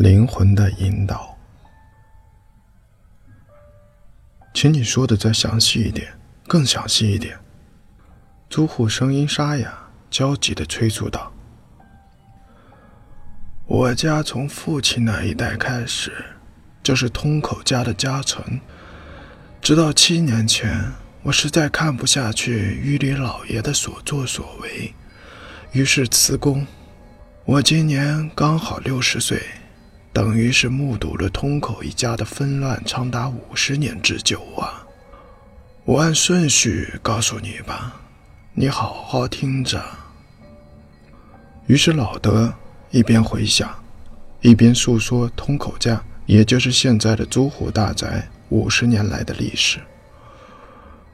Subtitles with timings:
[0.00, 1.36] 灵魂的引导，
[4.54, 6.10] 请你说的再详细一点，
[6.48, 7.38] 更详细一点。
[8.48, 11.30] 租户声音沙哑，焦急地催促道
[13.68, 16.10] ：“我家从父亲那一代开始，
[16.82, 18.58] 就是通口家的家臣。
[19.60, 20.82] 直到七年前，
[21.24, 24.94] 我实在看不下去狱里老爷的所作所为，
[25.72, 26.66] 于是辞工。
[27.44, 29.42] 我今年刚好六十岁。”
[30.12, 34.84] 等于是目睹了通口一家的纷乱长达五十年之久啊！
[35.84, 38.00] 我按顺序告诉你吧，
[38.52, 39.82] 你好好听着。
[41.66, 42.52] 于是老德
[42.90, 43.72] 一边回想，
[44.40, 49.78] 一边诉说通口家，也就是现在的租户大宅五十年来的历史。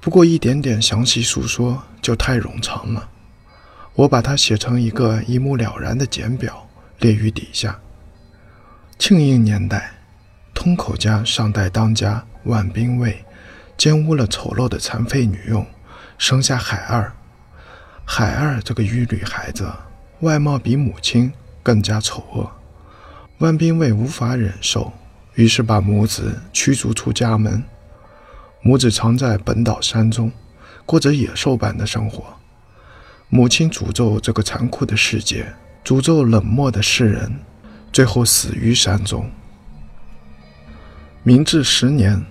[0.00, 3.06] 不过一点点详细诉说就太冗长了，
[3.94, 6.66] 我把它写成一个一目了然的简表，
[7.00, 7.78] 列于底下。
[9.09, 9.92] 庆应年代，
[10.52, 13.25] 通口家上代当家万兵卫，
[13.77, 15.64] 奸污了丑陋的残废女佣，
[16.19, 17.12] 生下海二。
[18.05, 19.72] 海二这个玉女孩子，
[20.22, 22.50] 外貌比母亲更加丑恶。
[23.39, 24.92] 万兵卫无法忍受，
[25.34, 27.62] 于是把母子驱逐出家门。
[28.61, 30.33] 母子藏在本岛山中，
[30.84, 32.25] 过着野兽般的生活。
[33.28, 37.33] 母亲诅咒这个残酷的世界，诅咒冷漠的世人。
[37.97, 39.30] 最后死于山中。
[41.22, 42.22] 明治十年，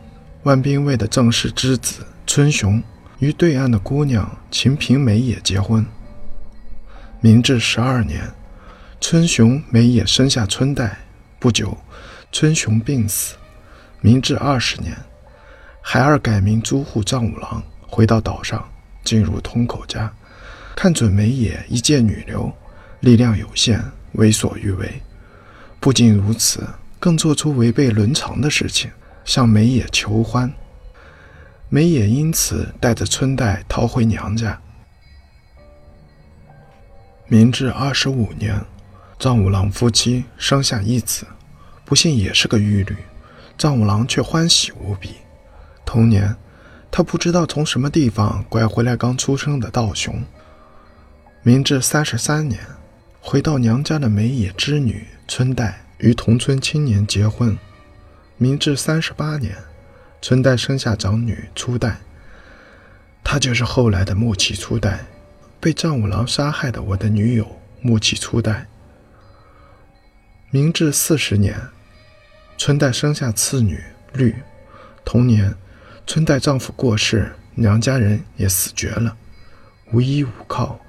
[0.44, 2.84] 万兵卫的正室之子春雄
[3.18, 5.84] 与对岸的姑娘秦平美也结婚。
[7.20, 8.32] 明治十二年，
[9.02, 11.00] 春雄美也生下春代。
[11.40, 11.76] 不久，
[12.32, 13.36] 春雄病死。
[14.02, 14.96] 明治二十年，
[15.82, 18.64] 海二改名租户丈五郎，回到岛上，
[19.04, 20.14] 进入通口家，
[20.76, 22.54] 看准美也一介女流，
[23.00, 25.02] 力量有限，为所欲为。
[25.86, 26.68] 不仅如此，
[27.00, 28.90] 更做出违背伦常的事情，
[29.24, 30.52] 向梅野求欢。
[31.70, 34.60] 梅野因此带着春代逃回娘家。
[37.28, 38.60] 明治二十五年，
[39.20, 41.24] 藏五郎夫妻生下一子，
[41.86, 42.98] 不幸也是个玉女，
[43.56, 45.12] 藏五郎却欢喜无比。
[45.86, 46.36] 同年，
[46.90, 50.20] 他不知道从什么地方拐回来刚出生的道雄。
[51.44, 52.60] 明治三十三年，
[53.22, 55.06] 回到娘家的梅野之女。
[55.28, 57.58] 春代与同村青年结婚。
[58.38, 59.56] 明治三十八年，
[60.22, 61.98] 春代生下长女初代，
[63.24, 65.06] 她就是后来的木崎初代，
[65.60, 68.68] 被丈五郎杀害的我的女友木崎初代。
[70.52, 71.60] 明治四十年，
[72.58, 73.82] 春代生下次女
[74.14, 74.36] 绿。
[75.06, 75.56] 同年，
[76.06, 79.16] 春代丈夫过世，娘家人也死绝了，
[79.92, 80.80] 无依无靠，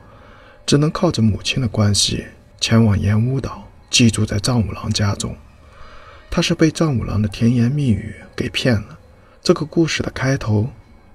[0.64, 2.26] 只能靠着母亲的关系
[2.60, 3.65] 前往岩屋岛。
[3.96, 5.34] 寄住在藏五郎家中，
[6.28, 8.98] 他是被藏五郎的甜言蜜语给骗了。
[9.42, 10.70] 这个故事的开头，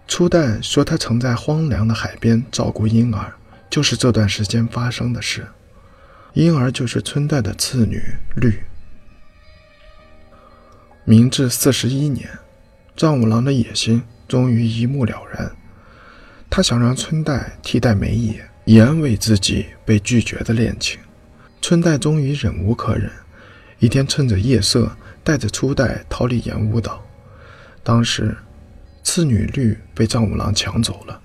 [0.08, 3.32] 初代说他曾在荒凉的海边照顾婴儿，
[3.70, 5.46] 就是这段时间发生的事。
[6.34, 8.02] 婴儿就是春代的次女
[8.36, 8.60] 绿。
[11.06, 12.28] 明治四十一年，
[12.98, 15.52] 藏五郎的野心终于一目了然，
[16.50, 21.00] 他想让春代替代梅野，以安慰自己被拒绝的恋情。
[21.62, 23.10] 春代终于忍无可忍，
[23.78, 24.92] 一天趁着夜色，
[25.24, 27.00] 带着初代逃离岩屋岛。
[27.84, 28.36] 当时，
[29.04, 31.22] 次女绿被丈五郎抢走了。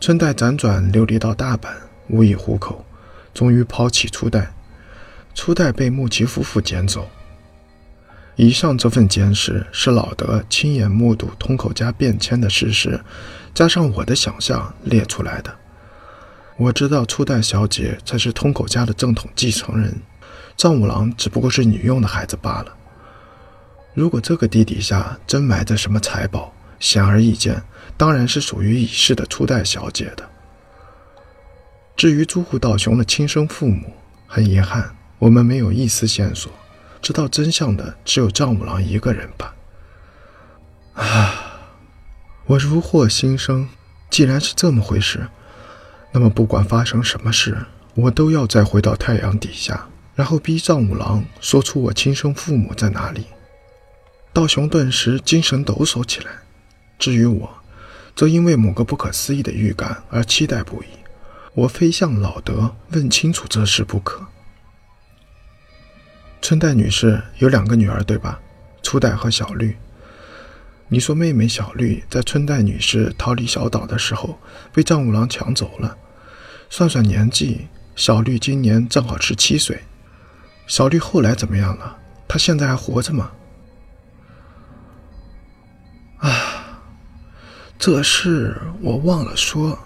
[0.00, 1.74] 春代辗转流离到大阪，
[2.08, 2.86] 无以糊口，
[3.34, 4.52] 终于抛弃初代。
[5.34, 7.10] 初代被木崎夫妇捡走。
[8.36, 12.98] 以上这份简史是老德亲眼目睹通口家变迁的事实，
[13.52, 15.54] 加上我的想象列出来的。
[16.58, 19.94] 我知道初代小姐才是通口家的正统继承人，
[20.56, 22.74] 丈五郎只不过是女佣的孩子罢了。
[23.92, 26.50] 如果这个地底下真埋着什么财宝，
[26.80, 27.62] 显而易见，
[27.98, 30.26] 当然是属于已逝的初代小姐的。
[31.94, 33.92] 至于朱户道雄的亲生父母，
[34.26, 36.50] 很遗憾，我们没有一丝线索，
[37.02, 39.54] 知道真相的只有丈五郎一个人吧。
[40.94, 41.34] 啊，
[42.46, 43.68] 我如获新生，
[44.08, 45.28] 既然是这么回事。
[46.18, 47.58] 那么，不管发生什么事，
[47.94, 53.26] 我都要再回到太阳底下，然后逼藏五郎说出我亲生父母在哪里。
[54.32, 56.30] 道雄顿时精神抖擞起来。
[56.98, 57.50] 至于我，
[58.14, 60.86] 则因为某个不可思议的预感而期待不已。
[61.52, 64.26] 我非向老德问清楚这事不可。
[66.40, 68.40] 春代女士有两个女儿，对吧？
[68.82, 69.76] 初代和小绿。
[70.88, 74.38] 你说妹妹小绿在春代女士逃离小岛的时候
[74.72, 75.94] 被藏五郎抢走了。
[76.68, 79.82] 算算年纪，小绿今年正好十七岁。
[80.66, 81.96] 小绿后来怎么样了？
[82.28, 83.30] 他现在还活着吗？
[86.18, 86.80] 啊，
[87.78, 89.78] 这事我忘了说。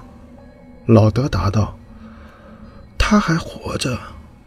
[0.86, 1.78] 老德答道
[2.98, 3.96] ：“他还活着，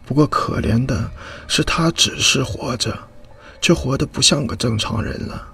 [0.04, 1.10] 不过可怜的
[1.46, 2.98] 是，他只是活着，
[3.62, 5.48] 却活得不像个正常人了。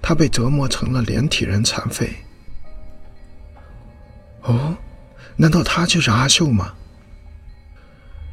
[0.00, 2.14] 他被折磨成了连体人残废。”
[4.42, 4.74] 哦，
[5.36, 6.74] 难道她就是阿秀吗？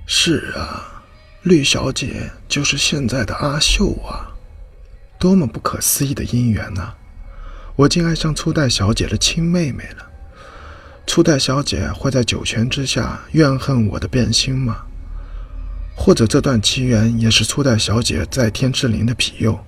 [0.06, 1.04] 是啊，
[1.44, 4.36] 绿小姐就是现在的阿秀啊！
[5.18, 6.94] 多么不可思议的姻缘呐！
[7.76, 10.08] 我竟爱上初代小姐的亲妹妹了。
[11.08, 14.78] 初代小姐会在九泉之下怨恨我的变心吗？
[15.96, 19.60] 或者这段奇缘也是初代小姐在天之灵的庇佑，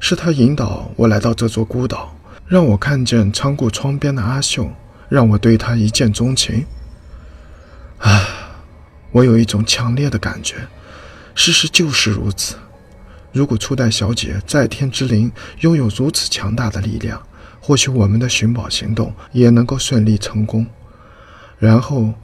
[0.00, 2.16] 是她引导我来到这座孤岛，
[2.46, 4.70] 让我看见仓库窗边的阿秀，
[5.08, 6.66] 让我对她一见钟情。
[7.98, 8.54] 啊，
[9.10, 10.56] 我有一种强烈的感觉，
[11.34, 12.56] 事实就是如此。
[13.32, 15.30] 如果初代小姐在天之灵
[15.60, 17.22] 拥有如此强大的力量，
[17.60, 20.66] 或许我们的寻宝行动也能够顺利成功，
[21.58, 22.14] 然后，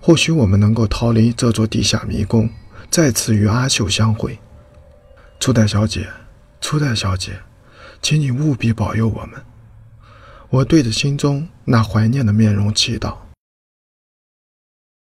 [0.00, 2.48] 或许我们能够逃离这座地下迷宫，
[2.90, 4.38] 再次与阿秀相会。
[5.40, 6.06] 初代小姐，
[6.60, 7.32] 初代小姐，
[8.00, 9.42] 请你务必保佑我们。
[10.52, 13.14] 我对着心中那怀念的面容祈祷。